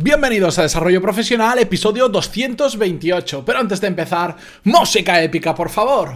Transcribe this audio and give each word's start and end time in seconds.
Bienvenidos 0.00 0.56
a 0.60 0.62
Desarrollo 0.62 1.02
Profesional, 1.02 1.58
episodio 1.58 2.08
228. 2.08 3.44
Pero 3.44 3.58
antes 3.58 3.80
de 3.80 3.88
empezar, 3.88 4.36
música 4.62 5.20
épica, 5.20 5.56
por 5.56 5.70
favor. 5.70 6.14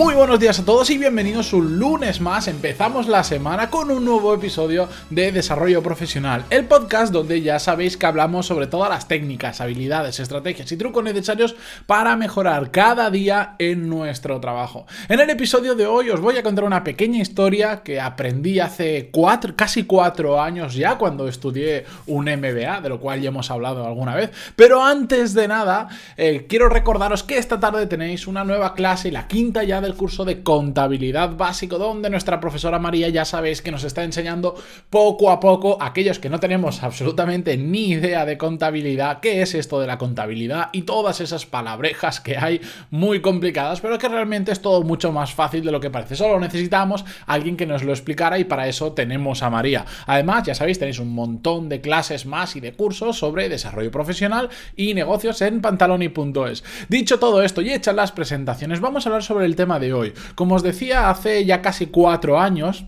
Muy 0.00 0.14
buenos 0.14 0.40
días 0.40 0.58
a 0.58 0.64
todos 0.64 0.88
y 0.88 0.96
bienvenidos 0.96 1.52
un 1.52 1.78
lunes 1.78 2.22
más. 2.22 2.48
Empezamos 2.48 3.06
la 3.06 3.22
semana 3.22 3.68
con 3.68 3.90
un 3.90 4.02
nuevo 4.02 4.32
episodio 4.32 4.88
de 5.10 5.30
Desarrollo 5.30 5.82
Profesional, 5.82 6.46
el 6.48 6.64
podcast 6.64 7.12
donde 7.12 7.42
ya 7.42 7.58
sabéis 7.58 7.98
que 7.98 8.06
hablamos 8.06 8.46
sobre 8.46 8.66
todas 8.66 8.88
las 8.88 9.08
técnicas, 9.08 9.60
habilidades, 9.60 10.18
estrategias 10.18 10.72
y 10.72 10.78
trucos 10.78 11.04
necesarios 11.04 11.54
para 11.84 12.16
mejorar 12.16 12.70
cada 12.70 13.10
día 13.10 13.56
en 13.58 13.90
nuestro 13.90 14.40
trabajo. 14.40 14.86
En 15.10 15.20
el 15.20 15.28
episodio 15.28 15.74
de 15.74 15.84
hoy 15.84 16.08
os 16.08 16.22
voy 16.22 16.38
a 16.38 16.42
contar 16.42 16.64
una 16.64 16.82
pequeña 16.82 17.20
historia 17.20 17.82
que 17.82 18.00
aprendí 18.00 18.58
hace 18.58 19.10
casi 19.54 19.84
cuatro 19.84 20.40
años 20.40 20.72
ya 20.72 20.96
cuando 20.96 21.28
estudié 21.28 21.84
un 22.06 22.24
MBA, 22.24 22.80
de 22.80 22.88
lo 22.88 23.00
cual 23.00 23.20
ya 23.20 23.28
hemos 23.28 23.50
hablado 23.50 23.86
alguna 23.86 24.14
vez. 24.14 24.30
Pero 24.56 24.82
antes 24.82 25.34
de 25.34 25.46
nada, 25.46 25.88
eh, 26.16 26.46
quiero 26.48 26.70
recordaros 26.70 27.22
que 27.22 27.36
esta 27.36 27.60
tarde 27.60 27.86
tenéis 27.86 28.26
una 28.26 28.44
nueva 28.44 28.72
clase, 28.72 29.12
la 29.12 29.28
quinta 29.28 29.62
ya 29.62 29.82
del 29.82 29.89
curso 29.94 30.24
de 30.24 30.42
contabilidad 30.42 31.36
básico, 31.36 31.78
donde 31.78 32.10
nuestra 32.10 32.40
profesora 32.40 32.78
María 32.78 33.08
ya 33.08 33.24
sabéis 33.24 33.62
que 33.62 33.70
nos 33.70 33.84
está 33.84 34.04
enseñando 34.04 34.54
poco 34.90 35.30
a 35.30 35.40
poco 35.40 35.78
aquellos 35.80 36.18
que 36.18 36.30
no 36.30 36.40
tenemos 36.40 36.82
absolutamente 36.82 37.56
ni 37.56 37.90
idea 37.90 38.24
de 38.24 38.38
contabilidad, 38.38 39.20
qué 39.20 39.42
es 39.42 39.54
esto 39.54 39.80
de 39.80 39.86
la 39.86 39.98
contabilidad 39.98 40.68
y 40.72 40.82
todas 40.82 41.20
esas 41.20 41.46
palabrejas 41.46 42.20
que 42.20 42.36
hay 42.36 42.60
muy 42.90 43.20
complicadas, 43.20 43.80
pero 43.80 43.98
que 43.98 44.08
realmente 44.08 44.52
es 44.52 44.62
todo 44.62 44.82
mucho 44.82 45.12
más 45.12 45.34
fácil 45.34 45.64
de 45.64 45.72
lo 45.72 45.80
que 45.80 45.90
parece. 45.90 46.16
Solo 46.16 46.38
necesitamos 46.38 47.04
alguien 47.26 47.56
que 47.56 47.66
nos 47.66 47.82
lo 47.82 47.92
explicara 47.92 48.38
y 48.38 48.44
para 48.44 48.68
eso 48.68 48.92
tenemos 48.92 49.42
a 49.42 49.50
María. 49.50 49.84
Además, 50.06 50.44
ya 50.44 50.54
sabéis, 50.54 50.78
tenéis 50.78 50.98
un 50.98 51.12
montón 51.12 51.68
de 51.68 51.80
clases 51.80 52.26
más 52.26 52.56
y 52.56 52.60
de 52.60 52.72
cursos 52.72 53.18
sobre 53.18 53.48
desarrollo 53.48 53.90
profesional 53.90 54.48
y 54.76 54.94
negocios 54.94 55.42
en 55.42 55.60
pantaloni.es. 55.60 56.64
Dicho 56.88 57.18
todo 57.18 57.42
esto 57.42 57.62
y 57.62 57.72
hechas 57.72 57.94
las 57.94 58.12
presentaciones, 58.12 58.80
vamos 58.80 59.04
a 59.04 59.08
hablar 59.08 59.22
sobre 59.22 59.46
el 59.46 59.56
tema 59.56 59.78
de 59.80 59.92
hoy. 59.92 60.12
Como 60.34 60.54
os 60.54 60.62
decía, 60.62 61.10
hace 61.10 61.44
ya 61.44 61.62
casi 61.62 61.86
cuatro 61.86 62.38
años, 62.38 62.86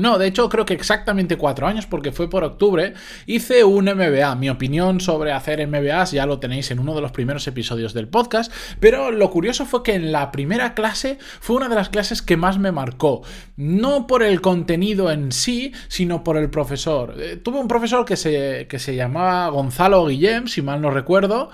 no, 0.00 0.16
de 0.16 0.26
hecho 0.26 0.48
creo 0.48 0.64
que 0.64 0.72
exactamente 0.72 1.36
cuatro 1.36 1.66
años, 1.66 1.84
porque 1.84 2.12
fue 2.12 2.30
por 2.30 2.44
octubre, 2.44 2.94
hice 3.26 3.62
un 3.62 3.84
MBA. 3.84 4.34
Mi 4.36 4.48
opinión 4.48 5.00
sobre 5.00 5.32
hacer 5.32 5.66
MBAs 5.66 6.12
ya 6.12 6.24
lo 6.24 6.38
tenéis 6.38 6.70
en 6.70 6.78
uno 6.78 6.94
de 6.94 7.02
los 7.02 7.12
primeros 7.12 7.46
episodios 7.46 7.92
del 7.92 8.08
podcast, 8.08 8.50
pero 8.80 9.10
lo 9.10 9.30
curioso 9.30 9.66
fue 9.66 9.82
que 9.82 9.92
en 9.92 10.10
la 10.10 10.32
primera 10.32 10.72
clase 10.72 11.18
fue 11.40 11.56
una 11.56 11.68
de 11.68 11.74
las 11.74 11.90
clases 11.90 12.22
que 12.22 12.38
más 12.38 12.58
me 12.58 12.72
marcó. 12.72 13.20
No 13.56 14.06
por 14.06 14.22
el 14.22 14.40
contenido 14.40 15.10
en 15.10 15.30
sí, 15.30 15.74
sino 15.88 16.24
por 16.24 16.38
el 16.38 16.48
profesor. 16.48 17.14
Eh, 17.18 17.36
tuve 17.36 17.60
un 17.60 17.68
profesor 17.68 18.06
que 18.06 18.16
se, 18.16 18.66
que 18.70 18.78
se 18.78 18.96
llamaba 18.96 19.50
Gonzalo 19.50 20.06
Guillem, 20.06 20.46
si 20.46 20.62
mal 20.62 20.80
no 20.80 20.90
recuerdo 20.90 21.50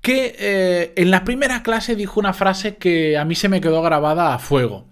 que 0.00 0.36
eh, 0.38 0.92
en 0.96 1.10
la 1.10 1.24
primera 1.24 1.62
clase 1.62 1.96
dijo 1.96 2.20
una 2.20 2.32
frase 2.32 2.76
que 2.76 3.18
a 3.18 3.24
mí 3.24 3.34
se 3.34 3.48
me 3.48 3.60
quedó 3.60 3.82
grabada 3.82 4.34
a 4.34 4.38
fuego. 4.38 4.86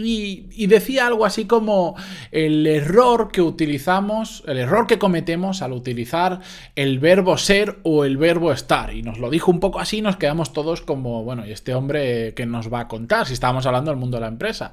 Y, 0.00 0.68
decía 0.68 1.08
algo 1.08 1.26
así 1.26 1.46
como 1.46 1.96
el 2.30 2.64
error 2.68 3.32
que 3.32 3.42
utilizamos, 3.42 4.44
el 4.46 4.58
error 4.58 4.86
que 4.86 4.96
cometemos 4.96 5.60
al 5.60 5.72
utilizar 5.72 6.38
el 6.76 7.00
verbo 7.00 7.36
ser 7.36 7.80
o 7.82 8.04
el 8.04 8.16
verbo 8.16 8.52
estar. 8.52 8.94
Y 8.94 9.02
nos 9.02 9.18
lo 9.18 9.28
dijo 9.28 9.50
un 9.50 9.58
poco 9.58 9.80
así, 9.80 10.00
nos 10.00 10.16
quedamos 10.16 10.52
todos 10.52 10.82
como, 10.82 11.24
bueno, 11.24 11.44
¿y 11.44 11.50
este 11.50 11.74
hombre 11.74 12.32
que 12.34 12.46
nos 12.46 12.72
va 12.72 12.78
a 12.78 12.86
contar 12.86 13.26
si 13.26 13.32
estábamos 13.32 13.66
hablando 13.66 13.90
del 13.90 13.98
mundo 13.98 14.18
de 14.18 14.20
la 14.20 14.28
empresa? 14.28 14.72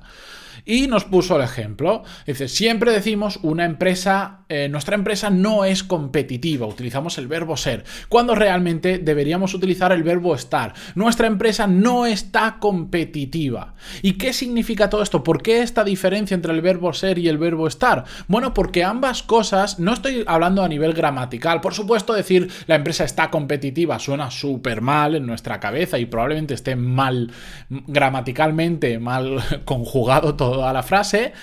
Y 0.65 0.87
nos 0.87 1.05
puso 1.05 1.35
el 1.35 1.43
ejemplo. 1.43 2.03
Dice, 2.25 2.47
siempre 2.47 2.91
decimos 2.91 3.39
una 3.43 3.65
empresa, 3.65 4.39
eh, 4.49 4.67
nuestra 4.69 4.95
empresa 4.95 5.29
no 5.29 5.63
es 5.63 5.83
competitiva, 5.83 6.65
utilizamos 6.65 7.17
el 7.17 7.27
verbo 7.27 7.55
ser, 7.55 7.83
cuando 8.09 8.33
realmente 8.35 8.97
deberíamos 8.97 9.53
utilizar 9.53 9.91
el 9.91 10.03
verbo 10.03 10.33
estar. 10.33 10.73
Nuestra 10.95 11.27
empresa 11.27 11.67
no 11.67 12.05
está 12.05 12.57
competitiva. 12.59 13.75
¿Y 14.01 14.13
qué 14.13 14.33
significa 14.33 14.89
todo 14.89 15.03
esto? 15.03 15.14
¿Por 15.23 15.41
qué 15.41 15.61
esta 15.61 15.83
diferencia 15.83 16.35
entre 16.35 16.53
el 16.53 16.61
verbo 16.61 16.93
ser 16.93 17.17
y 17.17 17.27
el 17.27 17.37
verbo 17.37 17.67
estar? 17.67 18.05
Bueno, 18.27 18.53
porque 18.53 18.83
ambas 18.83 19.23
cosas, 19.23 19.79
no 19.79 19.93
estoy 19.93 20.23
hablando 20.27 20.63
a 20.63 20.67
nivel 20.67 20.93
gramatical, 20.93 21.61
por 21.61 21.73
supuesto 21.73 22.13
decir 22.13 22.51
la 22.67 22.75
empresa 22.75 23.03
está 23.03 23.29
competitiva 23.29 23.99
suena 23.99 24.31
súper 24.31 24.81
mal 24.81 25.15
en 25.15 25.25
nuestra 25.25 25.59
cabeza 25.59 25.97
y 25.99 26.05
probablemente 26.05 26.53
esté 26.53 26.75
mal 26.75 27.31
gramaticalmente, 27.69 28.99
mal 28.99 29.41
conjugado 29.65 30.35
toda 30.35 30.71
la 30.73 30.83
frase. 30.83 31.33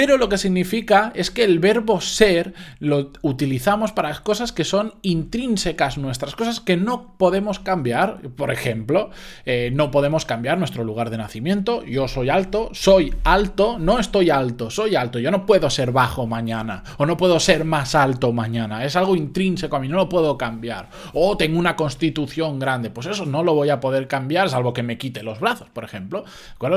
Pero 0.00 0.16
lo 0.16 0.30
que 0.30 0.38
significa 0.38 1.12
es 1.14 1.30
que 1.30 1.44
el 1.44 1.58
verbo 1.58 2.00
ser 2.00 2.54
lo 2.78 3.12
utilizamos 3.20 3.92
para 3.92 4.18
cosas 4.22 4.50
que 4.50 4.64
son 4.64 4.94
intrínsecas 5.02 5.98
nuestras, 5.98 6.34
cosas 6.34 6.58
que 6.58 6.78
no 6.78 7.18
podemos 7.18 7.58
cambiar. 7.58 8.22
Por 8.34 8.50
ejemplo, 8.50 9.10
eh, 9.44 9.70
no 9.74 9.90
podemos 9.90 10.24
cambiar 10.24 10.56
nuestro 10.56 10.84
lugar 10.84 11.10
de 11.10 11.18
nacimiento. 11.18 11.84
Yo 11.84 12.08
soy 12.08 12.30
alto, 12.30 12.70
soy 12.72 13.12
alto, 13.24 13.78
no 13.78 13.98
estoy 13.98 14.30
alto, 14.30 14.70
soy 14.70 14.96
alto. 14.96 15.18
Yo 15.18 15.30
no 15.30 15.44
puedo 15.44 15.68
ser 15.68 15.92
bajo 15.92 16.26
mañana 16.26 16.82
o 16.96 17.04
no 17.04 17.18
puedo 17.18 17.38
ser 17.38 17.66
más 17.66 17.94
alto 17.94 18.32
mañana. 18.32 18.86
Es 18.86 18.96
algo 18.96 19.14
intrínseco 19.16 19.76
a 19.76 19.80
mí, 19.80 19.88
no 19.88 19.98
lo 19.98 20.08
puedo 20.08 20.38
cambiar. 20.38 20.88
O 21.12 21.36
tengo 21.36 21.58
una 21.58 21.76
constitución 21.76 22.58
grande, 22.58 22.88
pues 22.88 23.06
eso 23.06 23.26
no 23.26 23.42
lo 23.42 23.52
voy 23.52 23.68
a 23.68 23.80
poder 23.80 24.08
cambiar, 24.08 24.48
salvo 24.48 24.72
que 24.72 24.82
me 24.82 24.96
quite 24.96 25.22
los 25.22 25.40
brazos, 25.40 25.68
por 25.68 25.84
ejemplo. 25.84 26.24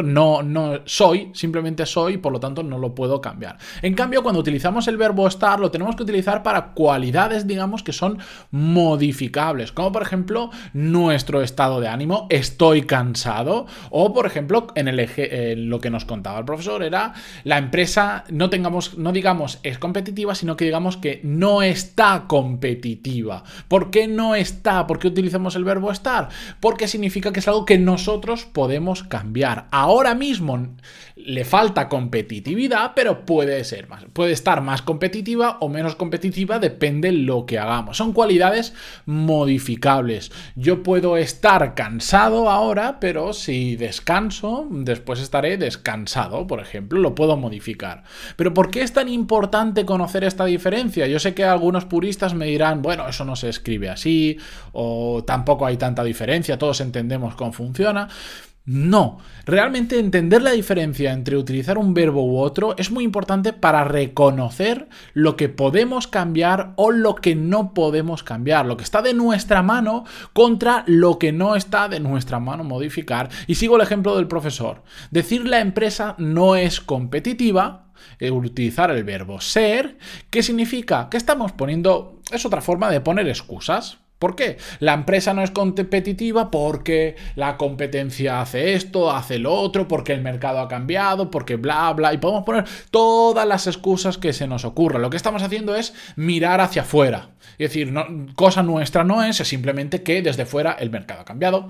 No, 0.04 0.44
no 0.44 0.80
soy, 0.84 1.32
simplemente 1.34 1.86
soy, 1.86 2.18
por 2.18 2.34
lo 2.34 2.42
tanto 2.42 2.64
no 2.64 2.78
lo 2.78 2.94
puedo 2.94 3.13
cambiar. 3.22 3.58
En 3.82 3.94
cambio, 3.94 4.24
cuando 4.24 4.40
utilizamos 4.40 4.88
el 4.88 4.98
verbo 4.98 5.28
estar, 5.28 5.60
lo 5.60 5.72
tenemos 5.72 5.96
que 5.96 6.04
utilizar 6.04 6.44
para 6.44 6.74
cualidades, 6.74 7.48
digamos, 7.48 7.84
que 7.84 7.94
son 7.94 8.20
modificables, 8.52 9.72
como 9.72 9.92
por 9.92 10.02
ejemplo 10.02 10.50
nuestro 10.74 11.42
estado 11.42 11.82
de 11.82 11.88
ánimo, 11.88 12.28
estoy 12.30 12.84
cansado, 12.84 13.66
o 13.90 14.14
por 14.14 14.26
ejemplo, 14.26 14.68
en 14.76 14.88
el 14.88 15.00
eje, 15.00 15.56
lo 15.56 15.80
que 15.80 15.90
nos 15.90 16.06
contaba 16.06 16.40
el 16.40 16.46
profesor 16.46 16.84
era 16.84 17.14
la 17.44 17.58
empresa, 17.58 18.24
no 18.30 18.50
tengamos, 18.50 18.98
no 18.98 19.12
digamos 19.12 19.60
es 19.64 19.78
competitiva, 19.78 20.36
sino 20.36 20.56
que 20.56 20.66
digamos 20.66 20.98
que 20.98 21.22
no 21.24 21.62
está 21.62 22.26
competitiva. 22.28 23.44
¿Por 23.68 23.92
qué 23.92 24.08
no 24.08 24.36
está? 24.36 24.88
¿Por 24.88 25.00
qué 25.00 25.08
utilizamos 25.08 25.56
el 25.56 25.64
verbo 25.64 25.92
estar? 25.92 26.30
Porque 26.60 26.88
significa 26.88 27.32
que 27.32 27.40
es 27.40 27.48
algo 27.48 27.66
que 27.66 27.78
nosotros 27.78 28.46
podemos 28.46 29.04
cambiar. 29.04 29.68
Ahora 29.72 30.16
mismo 30.16 30.76
le 31.16 31.46
falta 31.46 31.90
competitividad, 31.90 32.93
pero 32.96 33.26
puede 33.26 33.64
ser 33.64 33.88
más, 33.88 34.06
puede 34.14 34.32
estar 34.32 34.62
más 34.62 34.82
competitiva 34.82 35.58
o 35.60 35.70
menos 35.70 35.96
competitiva, 35.96 36.60
depende 36.60 37.12
lo 37.12 37.46
que 37.46 37.60
hagamos. 37.60 37.98
Son 37.98 38.14
cualidades 38.14 38.74
modificables. 39.06 40.32
Yo 40.56 40.84
puedo 40.84 41.18
estar 41.18 41.76
cansado 41.76 42.50
ahora, 42.50 43.00
pero 43.00 43.34
si 43.34 43.76
descanso, 43.76 44.68
después 44.70 45.20
estaré 45.20 45.58
descansado, 45.58 46.48
por 46.48 46.60
ejemplo, 46.60 47.00
lo 47.00 47.16
puedo 47.16 47.38
modificar. 47.38 48.04
Pero 48.36 48.54
¿por 48.54 48.72
qué 48.72 48.82
es 48.82 48.94
tan 48.94 49.10
importante 49.10 49.86
conocer 49.86 50.24
esta 50.24 50.46
diferencia? 50.46 51.08
Yo 51.08 51.20
sé 51.20 51.34
que 51.34 51.44
algunos 51.44 51.86
puristas 51.86 52.34
me 52.34 52.46
dirán, 52.46 52.82
bueno, 52.82 53.08
eso 53.08 53.26
no 53.26 53.36
se 53.36 53.50
escribe 53.50 53.90
así, 53.90 54.38
o 54.72 55.24
tampoco 55.26 55.66
hay 55.66 55.78
tanta 55.78 56.04
diferencia, 56.04 56.58
todos 56.58 56.82
entendemos 56.82 57.36
cómo 57.36 57.54
funciona. 57.54 58.08
No, 58.66 59.18
realmente 59.46 60.00
entender 60.00 60.42
la 60.42 60.52
diferencia 60.52 61.12
entre 61.12 61.36
utilizar 61.36 61.78
un 61.78 61.94
verbo 61.94 62.24
u 62.24 62.38
otro 62.38 62.76
es 62.78 62.92
muy 62.92 63.04
importante 63.04 63.52
para 63.52 63.84
reconocer 63.84 64.88
lo 65.14 65.36
que 65.36 65.50
podemos 65.50 66.08
cambiar 66.08 66.72
o 66.78 66.92
lo 66.92 67.16
que 67.16 67.36
no 67.36 67.74
podemos 67.74 68.24
cambiar, 68.24 68.66
lo 68.66 68.78
que 68.78 68.86
está 68.86 69.02
de 69.02 69.14
nuestra 69.14 69.64
mano 69.64 70.06
contra 70.32 70.86
lo 70.88 71.20
que 71.20 71.34
no 71.34 71.58
está 71.58 71.90
de 71.90 72.00
nuestra 72.00 72.40
mano 72.40 72.64
modificar. 72.64 73.28
Y 73.48 73.56
sigo 73.56 73.76
el 73.76 73.82
ejemplo 73.82 74.16
del 74.16 74.30
profesor. 74.30 74.84
Decir 75.12 75.46
la 75.46 75.60
empresa 75.60 76.16
no 76.18 76.56
es 76.56 76.80
competitiva 76.80 77.88
eh, 78.18 78.32
utilizar 78.32 78.92
el 78.92 79.04
verbo 79.04 79.42
ser, 79.42 79.98
¿qué 80.30 80.42
significa? 80.42 81.10
Que 81.10 81.18
estamos 81.18 81.52
poniendo, 81.52 82.22
es 82.32 82.46
otra 82.46 82.62
forma 82.62 82.90
de 82.90 83.02
poner 83.02 83.28
excusas. 83.28 84.03
¿Por 84.24 84.38
qué? 84.38 84.56
La 84.80 84.94
empresa 84.94 85.34
no 85.34 85.44
es 85.44 85.52
competitiva 85.52 86.50
porque 86.50 87.18
la 87.36 87.58
competencia 87.58 88.40
hace 88.40 88.74
esto, 88.74 89.12
hace 89.12 89.38
lo 89.38 89.54
otro, 89.54 89.90
porque 89.90 90.14
el 90.14 90.22
mercado 90.22 90.60
ha 90.60 90.70
cambiado, 90.70 91.30
porque 91.30 91.58
bla, 91.58 91.92
bla, 91.92 92.14
y 92.14 92.20
podemos 92.20 92.46
poner 92.46 92.64
todas 92.90 93.46
las 93.46 93.68
excusas 93.68 94.18
que 94.18 94.32
se 94.32 94.48
nos 94.48 94.64
ocurran. 94.64 95.02
Lo 95.02 95.10
que 95.10 95.18
estamos 95.18 95.44
haciendo 95.44 95.76
es 95.76 95.94
mirar 96.16 96.62
hacia 96.62 96.84
afuera. 96.84 97.32
Es 97.58 97.72
decir, 97.72 97.94
cosa 98.36 98.64
nuestra 98.64 99.04
no 99.04 99.22
es, 99.22 99.42
es 99.42 99.48
simplemente 99.50 100.04
que 100.04 100.22
desde 100.22 100.46
fuera 100.46 100.72
el 100.72 100.90
mercado 100.90 101.20
ha 101.20 101.26
cambiado, 101.26 101.68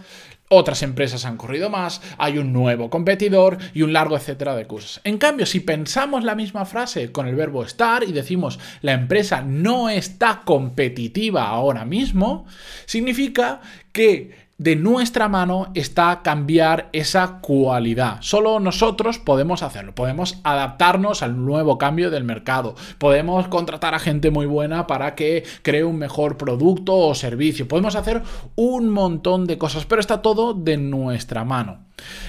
otras 0.54 0.84
empresas 0.84 1.26
han 1.26 1.38
corrido 1.38 1.70
más, 1.70 2.02
hay 2.18 2.38
un 2.38 2.54
nuevo 2.54 2.90
competidor 2.90 3.58
y 3.74 3.82
un 3.82 3.94
largo 3.94 4.16
etcétera 4.16 4.56
de 4.56 4.68
cosas. 4.68 5.02
En 5.04 5.18
cambio, 5.18 5.46
si 5.46 5.60
pensamos 5.60 6.24
la 6.24 6.36
misma 6.36 6.66
frase 6.66 7.12
con 7.12 7.28
el 7.28 7.36
verbo 7.36 7.64
estar 7.64 8.04
y 8.04 8.12
decimos 8.12 8.60
la 8.82 8.94
empresa 8.94 9.42
no 9.42 9.90
está 9.90 10.42
competitiva 10.46 11.48
ahora 11.48 11.86
mismo, 11.86 12.46
significa 12.86 13.62
que 13.92 14.43
de 14.64 14.78
nuestra 14.78 15.28
mano 15.28 15.68
está 15.74 16.22
cambiar 16.24 16.88
esa 16.94 17.40
cualidad. 17.42 18.20
Solo 18.22 18.62
nosotros 18.62 19.20
podemos 19.20 19.62
hacerlo. 19.62 19.94
Podemos 19.94 20.40
adaptarnos 20.46 21.22
al 21.22 21.44
nuevo 21.44 21.78
cambio 21.78 22.10
del 22.10 22.24
mercado. 22.24 22.74
Podemos 22.98 23.50
contratar 23.50 23.94
a 23.94 24.00
gente 24.00 24.32
muy 24.32 24.46
buena 24.46 24.88
para 24.88 25.16
que 25.16 25.44
cree 25.64 25.84
un 25.84 25.98
mejor 25.98 26.38
producto 26.38 26.96
o 26.96 27.14
servicio. 27.14 27.68
Podemos 27.68 27.98
hacer 27.98 28.24
un 28.56 28.90
montón 28.90 29.48
de 29.48 29.58
cosas, 29.58 29.86
pero 29.86 30.00
está 30.00 30.22
todo 30.22 30.54
de 30.54 30.78
nuestra 30.78 31.44
mano. 31.44 31.80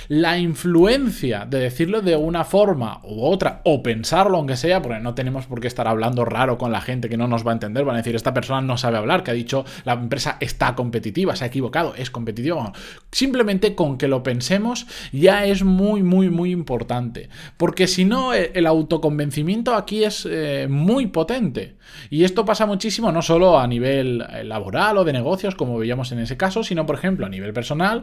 La 0.09 0.39
influencia 0.39 1.47
de 1.47 1.59
decirlo 1.59 2.03
de 2.03 2.17
una 2.17 2.45
forma 2.45 3.01
u 3.05 3.25
otra, 3.25 3.61
o 3.65 3.83
pensarlo 3.83 4.37
aunque 4.37 4.57
sea, 4.57 4.83
porque 4.83 5.01
no 5.01 5.15
tenemos 5.15 5.47
por 5.47 5.61
qué 5.61 5.69
estar 5.69 5.89
hablando 5.89 6.25
raro 6.25 6.59
con 6.59 6.73
la 6.73 6.81
gente 6.81 7.09
que 7.09 7.17
no 7.17 7.29
nos 7.29 7.47
va 7.47 7.53
a 7.53 7.55
entender, 7.55 7.85
van 7.85 7.97
a 7.97 7.99
decir, 7.99 8.15
esta 8.15 8.35
persona 8.35 8.61
no 8.61 8.77
sabe 8.77 8.99
hablar, 8.99 9.23
que 9.23 9.31
ha 9.31 9.35
dicho 9.35 9.65
la 9.85 9.95
empresa 9.95 10.37
está 10.41 10.75
competitiva, 10.75 11.37
se 11.37 11.45
ha 11.45 11.49
equivocado, 11.49 11.95
es 11.97 12.11
competitiva. 12.11 12.73
Simplemente 13.15 13.77
con 13.77 13.97
que 13.97 14.09
lo 14.09 14.25
pensemos 14.25 14.89
ya 15.13 15.45
es 15.45 15.63
muy, 15.63 16.03
muy, 16.03 16.31
muy 16.31 16.51
importante, 16.51 17.29
porque 17.57 17.87
si 17.87 18.05
no, 18.05 18.35
e, 18.35 18.51
el 18.55 18.67
autoconvencimiento 18.67 19.77
aquí 19.77 20.03
es 20.03 20.27
eh, 20.29 20.67
muy 20.69 21.07
potente. 21.07 21.77
Y 22.11 22.25
esto 22.25 22.45
pasa 22.45 22.67
muchísimo, 22.67 23.13
no 23.13 23.23
solo 23.23 23.57
a 23.57 23.69
nivel 23.69 24.27
eh, 24.29 24.43
laboral 24.43 24.99
o 24.99 25.05
de 25.05 25.13
negocios, 25.13 25.55
como 25.55 25.79
veíamos 25.79 26.11
en 26.11 26.19
ese 26.19 26.37
caso, 26.37 26.65
sino, 26.65 26.87
por 26.87 26.97
ejemplo, 26.97 27.25
a 27.25 27.29
nivel 27.29 27.53
personal. 27.53 28.03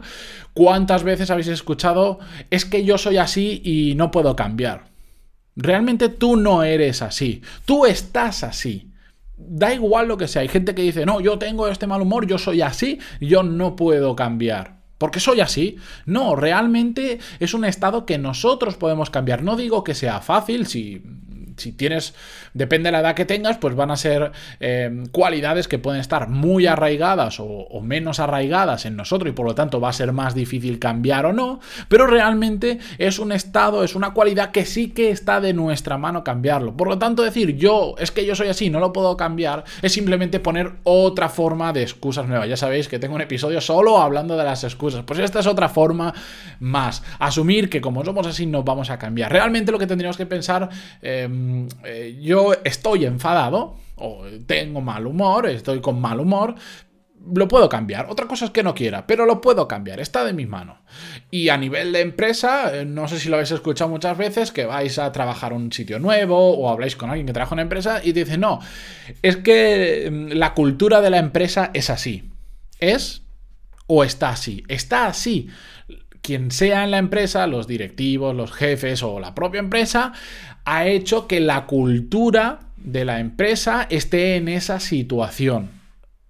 ¿Cuántas 0.54 1.04
veces 1.04 1.30
habéis 1.30 1.48
escuchado, 1.48 2.18
es 2.48 2.64
que 2.64 2.82
yo 2.82 2.96
soy 2.96 3.18
así 3.18 3.60
y 3.62 3.94
no 3.96 4.10
puedo 4.10 4.34
cambiar. 4.34 4.86
Realmente 5.56 6.08
tú 6.08 6.36
no 6.36 6.62
eres 6.62 7.02
así, 7.02 7.42
tú 7.66 7.84
estás 7.84 8.44
así. 8.44 8.90
Da 9.36 9.74
igual 9.74 10.08
lo 10.08 10.16
que 10.16 10.26
sea, 10.26 10.40
hay 10.40 10.48
gente 10.48 10.74
que 10.74 10.80
dice, 10.80 11.04
no, 11.04 11.20
yo 11.20 11.38
tengo 11.38 11.68
este 11.68 11.86
mal 11.86 12.00
humor, 12.00 12.26
yo 12.26 12.38
soy 12.38 12.62
así, 12.62 12.98
yo 13.20 13.42
no 13.42 13.76
puedo 13.76 14.16
cambiar. 14.16 14.81
Porque 15.02 15.18
soy 15.18 15.40
así. 15.40 15.78
No, 16.06 16.36
realmente 16.36 17.18
es 17.40 17.54
un 17.54 17.64
estado 17.64 18.06
que 18.06 18.18
nosotros 18.18 18.76
podemos 18.76 19.10
cambiar. 19.10 19.42
No 19.42 19.56
digo 19.56 19.82
que 19.82 19.96
sea 19.96 20.20
fácil, 20.20 20.68
si 20.68 21.02
si 21.62 21.72
tienes, 21.72 22.14
depende 22.54 22.88
de 22.88 22.92
la 22.92 23.00
edad 23.00 23.14
que 23.14 23.24
tengas, 23.24 23.58
pues 23.58 23.74
van 23.74 23.90
a 23.90 23.96
ser 23.96 24.32
eh, 24.60 25.04
cualidades 25.12 25.68
que 25.68 25.78
pueden 25.78 26.00
estar 26.00 26.28
muy 26.28 26.66
arraigadas 26.66 27.38
o, 27.40 27.80
menos 27.82 28.20
arraigadas 28.20 28.86
en 28.86 28.96
nosotros 28.96 29.30
y 29.30 29.32
por 29.32 29.44
lo 29.44 29.54
tanto 29.54 29.80
va 29.80 29.88
a 29.88 29.92
ser 29.92 30.12
más 30.12 30.34
difícil 30.34 30.78
cambiar 30.78 31.26
o 31.26 31.32
no, 31.32 31.60
pero 31.88 32.06
realmente 32.06 32.78
es 32.98 33.18
un 33.18 33.32
estado, 33.32 33.82
es 33.82 33.96
una 33.96 34.12
cualidad 34.12 34.50
que 34.50 34.64
sí 34.64 34.90
que 34.90 35.10
está 35.10 35.40
de 35.40 35.52
nuestra 35.52 35.98
mano 35.98 36.22
cambiarlo. 36.22 36.76
Por 36.76 36.88
lo 36.88 36.98
tanto, 36.98 37.22
decir 37.22 37.56
yo, 37.56 37.94
es 37.98 38.12
que 38.12 38.24
yo 38.24 38.34
soy 38.34 38.48
así, 38.48 38.70
no 38.70 38.78
lo 38.78 38.92
puedo 38.92 39.16
cambiar, 39.16 39.64
es 39.82 39.92
simplemente 39.92 40.38
poner 40.38 40.72
otra 40.84 41.28
forma 41.28 41.72
de 41.72 41.82
excusas 41.82 42.26
nuevas. 42.28 42.48
Ya 42.48 42.56
sabéis 42.56 42.88
que 42.88 42.98
tengo 42.98 43.14
un 43.14 43.20
episodio 43.20 43.60
solo 43.60 44.00
hablando 44.00 44.36
de 44.36 44.44
las 44.44 44.64
excusas. 44.64 45.02
Pues 45.04 45.18
esta 45.18 45.40
es 45.40 45.46
otra 45.46 45.68
forma 45.68 46.14
más. 46.60 47.02
Asumir 47.18 47.68
que 47.68 47.80
como 47.80 48.04
somos 48.04 48.26
así 48.26 48.46
no 48.46 48.62
vamos 48.62 48.90
a 48.90 48.98
cambiar. 48.98 49.32
Realmente 49.32 49.72
lo 49.72 49.78
que 49.78 49.86
tendríamos 49.86 50.16
que 50.16 50.26
pensar... 50.26 50.68
Em, 51.02 51.51
eh, 51.84 52.18
yo 52.20 52.52
estoy 52.64 53.04
enfadado 53.04 53.76
o 53.96 54.24
tengo 54.46 54.80
mal 54.80 55.06
humor, 55.06 55.46
estoy 55.46 55.80
con 55.80 56.00
mal 56.00 56.20
humor, 56.20 56.54
lo 57.34 57.48
puedo 57.48 57.68
cambiar. 57.68 58.06
Otra 58.10 58.26
cosa 58.26 58.46
es 58.46 58.50
que 58.50 58.62
no 58.62 58.74
quiera, 58.74 59.06
pero 59.06 59.26
lo 59.26 59.40
puedo 59.40 59.68
cambiar, 59.68 60.00
está 60.00 60.24
de 60.24 60.32
mis 60.32 60.48
manos. 60.48 60.78
Y 61.30 61.48
a 61.48 61.56
nivel 61.56 61.92
de 61.92 62.00
empresa, 62.00 62.76
eh, 62.76 62.84
no 62.84 63.08
sé 63.08 63.18
si 63.18 63.28
lo 63.28 63.36
habéis 63.36 63.52
escuchado 63.52 63.90
muchas 63.90 64.16
veces, 64.16 64.52
que 64.52 64.66
vais 64.66 64.98
a 64.98 65.12
trabajar 65.12 65.52
un 65.52 65.72
sitio 65.72 65.98
nuevo 65.98 66.56
o 66.56 66.68
habláis 66.70 66.96
con 66.96 67.10
alguien 67.10 67.26
que 67.26 67.32
trabaja 67.32 67.54
en 67.54 67.56
una 67.56 67.62
empresa 67.62 68.00
y 68.02 68.12
te 68.12 68.24
dice, 68.24 68.38
no, 68.38 68.60
es 69.22 69.36
que 69.36 70.08
mm, 70.10 70.32
la 70.32 70.54
cultura 70.54 71.00
de 71.00 71.10
la 71.10 71.18
empresa 71.18 71.70
es 71.74 71.90
así. 71.90 72.30
¿Es 72.78 73.22
o 73.86 74.04
está 74.04 74.30
así? 74.30 74.64
Está 74.68 75.06
así. 75.06 75.48
Quien 76.22 76.50
sea 76.50 76.84
en 76.84 76.92
la 76.92 76.98
empresa, 76.98 77.46
los 77.46 77.66
directivos, 77.66 78.34
los 78.34 78.52
jefes 78.52 79.02
o 79.02 79.20
la 79.20 79.34
propia 79.34 79.58
empresa, 79.58 80.12
ha 80.64 80.86
hecho 80.86 81.26
que 81.26 81.40
la 81.40 81.66
cultura 81.66 82.60
de 82.76 83.04
la 83.04 83.20
empresa 83.20 83.86
esté 83.90 84.36
en 84.36 84.48
esa 84.48 84.80
situación 84.80 85.81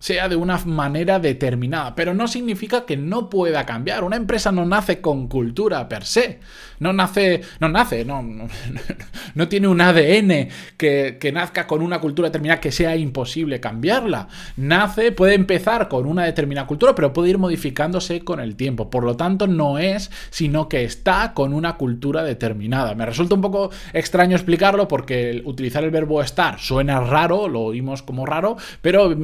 sea 0.02 0.28
de 0.28 0.34
una 0.34 0.58
manera 0.64 1.20
determinada, 1.20 1.94
pero 1.94 2.12
no 2.12 2.26
significa 2.26 2.84
que 2.84 2.96
no 2.96 3.31
pueda 3.31 3.64
cambiar. 3.64 4.02
Una 4.02 4.16
empresa 4.16 4.50
no 4.50 4.66
nace 4.66 5.00
con 5.00 5.28
cultura 5.28 5.88
per 5.88 6.04
se, 6.04 6.40
no 6.81 6.93
nace, 6.93 7.43
no 7.60 7.69
nace, 7.69 8.04
no, 8.04 8.20
no, 8.20 9.49
tiene 9.49 9.69
un 9.69 9.81
ADN 9.81 10.49
que, 10.76 11.19
que, 11.20 11.31
nazca 11.31 11.69
con 11.69 11.82
una 11.82 12.00
cultura 12.00 12.31
determinada 12.31 12.60
que 12.60 12.72
sea 12.72 12.96
imposible 12.96 13.60
cambiarla. 13.60 14.26
Nace, 14.56 15.12
puede 15.12 15.34
empezar 15.34 15.87
con 15.87 16.06
una 16.06 16.25
determinada 16.25 16.66
cultura, 16.66 16.96
pero 16.96 17.12
puede 17.12 17.31
ir 17.31 17.38
modificándose 17.38 18.25
con 18.25 18.40
el 18.40 18.56
tiempo. 18.56 18.90
Por 18.90 19.05
lo 19.05 19.16
tanto, 19.16 19.46
no 19.46 19.78
es, 19.78 20.10
sino 20.31 20.69
que 20.69 20.82
está 20.82 21.32
con 21.32 21.55
una 21.55 21.75
cultura 21.75 22.25
determinada. 22.25 22.96
Me 22.96 23.06
resulta 23.06 23.37
un 23.37 23.40
poco 23.40 23.70
extraño 23.93 24.34
explicarlo 24.34 24.88
porque 24.88 25.43
utilizar 25.44 25.84
el 25.84 25.93
verbo 25.93 26.20
estar 26.22 26.58
suena 26.58 26.98
raro, 26.98 27.46
lo 27.46 27.60
oímos 27.60 28.02
como 28.02 28.26
raro, 28.26 28.56
pero 28.81 29.14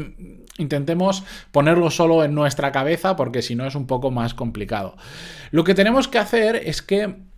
intentemos 0.58 1.24
ponerlo 1.52 1.90
solo 1.90 2.24
en 2.24 2.34
nuestra 2.34 2.72
cabeza 2.72 3.16
porque 3.16 3.42
si 3.42 3.54
no 3.54 3.66
es 3.66 3.74
un 3.74 3.86
poco 3.86 4.10
más 4.10 4.34
complicado. 4.34 4.96
Lo 5.50 5.64
que 5.64 5.74
tenemos 5.74 6.08
que 6.08 6.18
hacer 6.18 6.56
es 6.56 6.82
que 6.82 7.28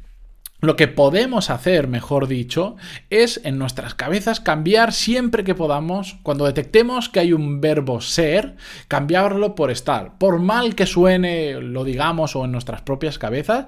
lo 0.62 0.76
que 0.76 0.88
podemos 0.88 1.49
hacer, 1.49 1.88
mejor 1.88 2.28
dicho, 2.28 2.76
es 3.08 3.40
en 3.44 3.56
nuestras 3.56 3.94
cabezas 3.94 4.40
cambiar 4.40 4.93
siempre 4.93 5.43
que 5.43 5.55
podamos, 5.55 6.19
cuando 6.22 6.44
detectemos 6.44 7.08
que 7.08 7.20
hay 7.20 7.32
un 7.32 7.62
verbo 7.62 8.02
ser, 8.02 8.56
cambiarlo 8.87 9.55
por 9.55 9.70
estar. 9.70 10.19
Por 10.19 10.38
mal 10.38 10.75
que 10.75 10.84
suene, 10.84 11.55
lo 11.62 11.84
digamos, 11.84 12.37
o 12.37 12.44
en 12.44 12.52
nuestras 12.52 12.82
propias 12.82 13.19
cabezas, 13.19 13.67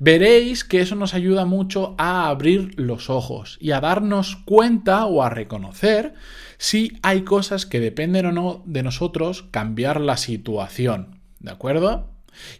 veréis 0.00 0.64
que 0.64 0.80
eso 0.80 0.96
nos 0.96 1.14
ayuda 1.14 1.44
mucho 1.44 1.94
a 1.96 2.26
abrir 2.26 2.74
los 2.76 3.08
ojos 3.08 3.56
y 3.60 3.70
a 3.70 3.80
darnos 3.80 4.34
cuenta 4.44 5.06
o 5.06 5.22
a 5.22 5.30
reconocer 5.30 6.14
si 6.62 6.96
hay 7.02 7.22
cosas 7.22 7.66
que 7.66 7.80
dependen 7.80 8.24
o 8.26 8.30
no 8.30 8.62
de 8.66 8.84
nosotros 8.84 9.46
cambiar 9.50 10.00
la 10.00 10.16
situación. 10.16 11.18
¿De 11.40 11.50
acuerdo? 11.50 12.08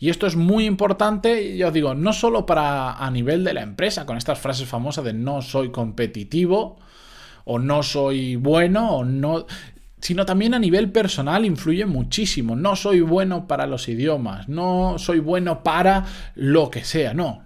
Y 0.00 0.10
esto 0.10 0.26
es 0.26 0.34
muy 0.34 0.66
importante, 0.66 1.56
ya 1.56 1.68
os 1.68 1.72
digo, 1.72 1.94
no 1.94 2.12
solo 2.12 2.44
para 2.44 2.94
a 2.94 3.10
nivel 3.12 3.44
de 3.44 3.54
la 3.54 3.62
empresa, 3.62 4.04
con 4.04 4.16
estas 4.16 4.40
frases 4.40 4.66
famosas 4.66 5.04
de 5.04 5.12
no 5.12 5.40
soy 5.40 5.70
competitivo, 5.70 6.80
o 7.44 7.60
no 7.60 7.84
soy 7.84 8.34
bueno, 8.34 8.90
o 8.90 9.04
no 9.04 9.46
sino 10.00 10.26
también 10.26 10.54
a 10.54 10.58
nivel 10.58 10.90
personal 10.90 11.44
influye 11.44 11.86
muchísimo. 11.86 12.56
No 12.56 12.74
soy 12.74 13.02
bueno 13.02 13.46
para 13.46 13.68
los 13.68 13.88
idiomas, 13.88 14.48
no 14.48 14.98
soy 14.98 15.20
bueno 15.20 15.62
para 15.62 16.06
lo 16.34 16.70
que 16.70 16.82
sea, 16.82 17.14
no 17.14 17.44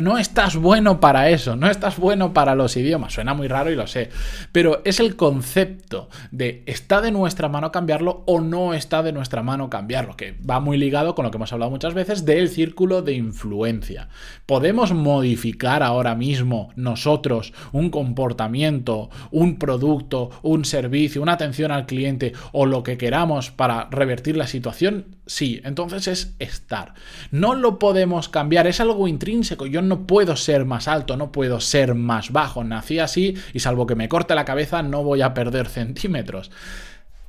no 0.00 0.18
estás 0.18 0.56
bueno 0.56 1.00
para 1.00 1.30
eso, 1.30 1.56
no 1.56 1.68
estás 1.68 1.98
bueno 1.98 2.32
para 2.32 2.54
los 2.54 2.76
idiomas. 2.76 3.14
Suena 3.14 3.34
muy 3.34 3.48
raro 3.48 3.70
y 3.70 3.76
lo 3.76 3.86
sé, 3.86 4.10
pero 4.52 4.82
es 4.84 5.00
el 5.00 5.16
concepto 5.16 6.08
de 6.30 6.62
está 6.66 7.00
de 7.00 7.10
nuestra 7.10 7.48
mano 7.48 7.72
cambiarlo 7.72 8.22
o 8.26 8.40
no 8.40 8.74
está 8.74 9.02
de 9.02 9.12
nuestra 9.12 9.42
mano 9.42 9.70
cambiarlo, 9.70 10.16
que 10.16 10.36
va 10.48 10.60
muy 10.60 10.76
ligado 10.76 11.14
con 11.14 11.24
lo 11.24 11.30
que 11.30 11.36
hemos 11.36 11.52
hablado 11.52 11.70
muchas 11.70 11.94
veces 11.94 12.24
del 12.24 12.48
círculo 12.48 13.02
de 13.02 13.14
influencia. 13.14 14.08
Podemos 14.46 14.92
modificar 14.92 15.82
ahora 15.82 16.14
mismo 16.14 16.70
nosotros 16.76 17.52
un 17.72 17.90
comportamiento, 17.90 19.10
un 19.30 19.58
producto, 19.58 20.30
un 20.42 20.64
servicio, 20.64 21.22
una 21.22 21.32
atención 21.32 21.70
al 21.70 21.86
cliente 21.86 22.32
o 22.52 22.66
lo 22.66 22.82
que 22.82 22.98
queramos 22.98 23.50
para 23.50 23.88
revertir 23.90 24.36
la 24.36 24.46
situación. 24.46 25.17
Sí, 25.28 25.60
entonces 25.62 26.08
es 26.08 26.34
estar. 26.38 26.94
No 27.30 27.54
lo 27.54 27.78
podemos 27.78 28.30
cambiar, 28.30 28.66
es 28.66 28.80
algo 28.80 29.06
intrínseco. 29.06 29.66
Yo 29.66 29.82
no 29.82 30.06
puedo 30.06 30.36
ser 30.36 30.64
más 30.64 30.88
alto, 30.88 31.18
no 31.18 31.32
puedo 31.32 31.60
ser 31.60 31.94
más 31.94 32.32
bajo. 32.32 32.64
Nací 32.64 32.98
así 32.98 33.36
y 33.52 33.60
salvo 33.60 33.86
que 33.86 33.94
me 33.94 34.08
corte 34.08 34.34
la 34.34 34.46
cabeza 34.46 34.82
no 34.82 35.04
voy 35.04 35.20
a 35.20 35.34
perder 35.34 35.68
centímetros. 35.68 36.50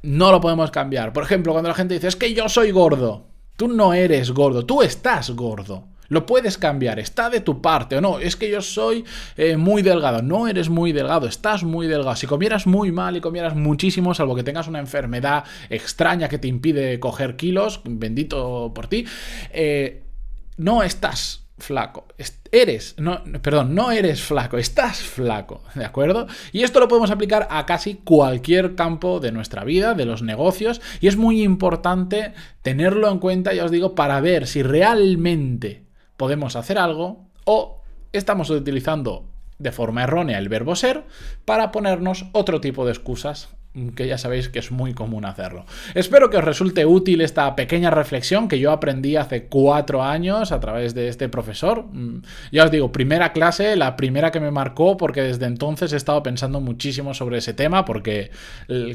No 0.02 0.32
lo 0.32 0.40
podemos 0.40 0.72
cambiar. 0.72 1.12
Por 1.12 1.24
ejemplo, 1.24 1.52
cuando 1.52 1.68
la 1.68 1.76
gente 1.76 1.96
dice, 1.96 2.08
es 2.08 2.16
que 2.16 2.34
yo 2.34 2.48
soy 2.48 2.72
gordo. 2.72 3.26
Tú 3.58 3.68
no 3.68 3.94
eres 3.94 4.32
gordo, 4.32 4.66
tú 4.66 4.82
estás 4.82 5.32
gordo. 5.32 5.90
Lo 6.10 6.26
puedes 6.26 6.58
cambiar, 6.58 7.00
está 7.00 7.30
de 7.30 7.40
tu 7.40 7.62
parte 7.62 7.98
o 7.98 8.02
no. 8.02 8.20
Es 8.20 8.36
que 8.36 8.50
yo 8.50 8.62
soy 8.62 9.06
eh, 9.38 9.58
muy 9.58 9.82
delgado. 9.82 10.22
No 10.22 10.48
eres 10.48 10.70
muy 10.70 10.92
delgado, 10.92 11.28
estás 11.28 11.64
muy 11.64 11.88
delgado. 11.88 12.16
Si 12.16 12.28
comieras 12.28 12.68
muy 12.68 12.92
mal 12.92 13.16
y 13.16 13.22
comieras 13.22 13.56
muchísimo, 13.56 14.14
salvo 14.14 14.36
que 14.36 14.44
tengas 14.44 14.68
una 14.68 14.80
enfermedad 14.80 15.44
extraña 15.70 16.28
que 16.28 16.40
te 16.40 16.48
impide 16.48 17.00
coger 17.00 17.36
kilos, 17.36 17.82
bendito 17.86 18.72
por 18.74 18.88
ti, 18.88 19.06
eh, 19.52 20.04
no 20.58 20.84
estás 20.84 21.48
flaco. 21.60 22.08
Eres, 22.52 22.96
no, 22.98 23.22
perdón, 23.42 23.76
no 23.76 23.92
eres 23.92 24.22
flaco, 24.22 24.58
estás 24.58 25.00
flaco, 25.00 25.64
¿de 25.76 25.86
acuerdo? 25.86 26.28
Y 26.52 26.64
esto 26.64 26.80
lo 26.80 26.88
podemos 26.88 27.12
aplicar 27.12 27.48
a 27.52 27.66
casi 27.66 27.96
cualquier 27.96 28.76
campo 28.76 29.20
de 29.20 29.32
nuestra 29.32 29.64
vida, 29.64 29.94
de 29.94 30.06
los 30.06 30.24
negocios, 30.24 30.82
y 31.00 31.08
es 31.08 31.18
muy 31.18 31.44
importante 31.44 32.34
tenerlo 32.64 33.12
en 33.12 33.20
cuenta, 33.20 33.54
ya 33.54 33.66
os 33.66 33.72
digo, 33.72 33.94
para 33.94 34.20
ver 34.22 34.48
si 34.48 34.64
realmente 34.64 35.89
podemos 36.20 36.58
hacer 36.58 36.78
algo 36.78 37.30
o 37.46 37.82
estamos 38.12 38.50
utilizando 38.50 39.24
de 39.58 39.72
forma 39.72 40.04
errónea 40.04 40.38
el 40.38 40.50
verbo 40.50 40.76
ser 40.76 41.06
para 41.46 41.72
ponernos 41.72 42.26
otro 42.34 42.60
tipo 42.60 42.86
de 42.86 42.92
excusas 42.92 43.48
que 43.96 44.08
ya 44.08 44.18
sabéis 44.18 44.50
que 44.50 44.60
es 44.60 44.72
muy 44.72 44.94
común 44.94 45.26
hacerlo. 45.26 45.66
Espero 45.96 46.30
que 46.30 46.38
os 46.38 46.44
resulte 46.44 46.86
útil 46.86 47.22
esta 47.22 47.56
pequeña 47.56 47.90
reflexión 47.90 48.48
que 48.48 48.60
yo 48.60 48.72
aprendí 48.72 49.16
hace 49.16 49.46
cuatro 49.46 50.04
años 50.04 50.52
a 50.52 50.60
través 50.60 50.94
de 50.94 51.08
este 51.08 51.30
profesor. 51.30 51.86
Mm, 51.92 52.22
ya 52.52 52.66
os 52.66 52.72
digo, 52.72 52.92
primera 52.92 53.32
clase, 53.32 53.76
la 53.76 53.96
primera 53.96 54.32
que 54.32 54.40
me 54.40 54.52
marcó 54.52 54.98
porque 54.98 55.22
desde 55.22 55.46
entonces 55.46 55.94
he 55.94 55.96
estado 55.96 56.22
pensando 56.24 56.60
muchísimo 56.60 57.14
sobre 57.14 57.38
ese 57.38 57.54
tema 57.54 57.86
porque 57.86 58.32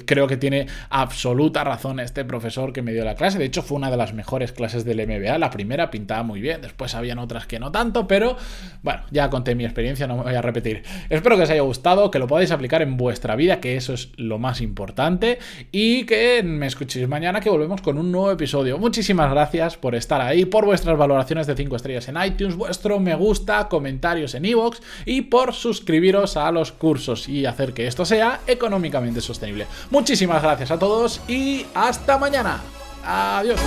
creo 0.06 0.26
que 0.26 0.36
tiene 0.36 0.66
absoluta 0.90 1.64
razón 1.64 2.00
este 2.00 2.24
profesor 2.24 2.72
que 2.72 2.82
me 2.82 2.92
dio 2.92 3.04
la 3.04 3.14
clase. 3.14 3.38
De 3.38 3.44
hecho, 3.44 3.62
fue 3.62 3.76
una 3.76 3.90
de 3.90 3.96
las 3.96 4.12
mejores 4.12 4.52
clases 4.52 4.84
del 4.84 5.06
MBA. 5.06 5.38
La 5.38 5.50
primera 5.50 5.90
pintaba 5.90 6.22
muy 6.22 6.40
bien, 6.40 6.60
después 6.60 6.94
habían 6.94 7.18
otras 7.18 7.46
que 7.46 7.58
no 7.58 7.72
tanto, 7.72 8.06
pero 8.06 8.36
bueno, 8.82 9.02
ya 9.10 9.30
conté 9.30 9.54
mi 9.54 9.64
experiencia, 9.64 10.06
no 10.06 10.16
me 10.16 10.22
voy 10.24 10.34
a 10.34 10.42
repetir. 10.42 10.82
Espero 11.08 11.36
que 11.36 11.42
os 11.42 11.50
haya 11.50 11.62
gustado, 11.62 12.10
que 12.10 12.18
lo 12.18 12.26
podáis 12.26 12.50
aplicar 12.50 12.82
en 12.82 12.96
vuestra 12.96 13.36
vida, 13.36 13.60
que 13.60 13.76
eso 13.76 13.94
es 13.94 14.10
lo 14.16 14.38
más 14.38 14.60
importante 14.60 14.73
importante 14.74 15.38
y 15.70 16.04
que 16.04 16.42
me 16.42 16.66
escuchéis 16.66 17.06
mañana 17.06 17.40
que 17.40 17.48
volvemos 17.48 17.80
con 17.80 17.96
un 17.96 18.10
nuevo 18.10 18.32
episodio. 18.32 18.76
Muchísimas 18.76 19.30
gracias 19.30 19.76
por 19.76 19.94
estar 19.94 20.20
ahí, 20.20 20.46
por 20.46 20.64
vuestras 20.64 20.98
valoraciones 20.98 21.46
de 21.46 21.54
5 21.54 21.76
estrellas 21.76 22.08
en 22.08 22.16
iTunes, 22.20 22.56
vuestro 22.56 22.98
me 22.98 23.14
gusta, 23.14 23.68
comentarios 23.68 24.34
en 24.34 24.44
iVoox 24.46 24.80
y 25.04 25.22
por 25.22 25.54
suscribiros 25.54 26.36
a 26.36 26.50
los 26.50 26.72
cursos 26.72 27.28
y 27.28 27.46
hacer 27.46 27.72
que 27.72 27.86
esto 27.86 28.04
sea 28.04 28.40
económicamente 28.48 29.20
sostenible. 29.20 29.66
Muchísimas 29.90 30.42
gracias 30.42 30.72
a 30.72 30.78
todos 30.78 31.20
y 31.28 31.64
hasta 31.74 32.18
mañana. 32.18 32.60
Adiós. 33.04 33.60